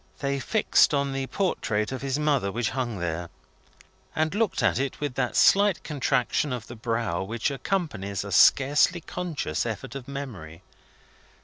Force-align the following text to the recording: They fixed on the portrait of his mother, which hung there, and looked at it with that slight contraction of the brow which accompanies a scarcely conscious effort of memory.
They 0.17 0.39
fixed 0.39 0.95
on 0.95 1.13
the 1.13 1.27
portrait 1.27 1.91
of 1.91 2.01
his 2.01 2.17
mother, 2.17 2.51
which 2.51 2.71
hung 2.71 2.97
there, 2.97 3.29
and 4.15 4.33
looked 4.33 4.63
at 4.63 4.79
it 4.79 4.99
with 4.99 5.13
that 5.13 5.35
slight 5.35 5.83
contraction 5.83 6.51
of 6.51 6.65
the 6.65 6.75
brow 6.75 7.21
which 7.21 7.51
accompanies 7.51 8.23
a 8.23 8.31
scarcely 8.31 9.01
conscious 9.01 9.63
effort 9.63 9.93
of 9.93 10.07
memory. 10.07 10.63